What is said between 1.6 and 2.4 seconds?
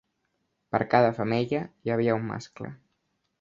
hi havia un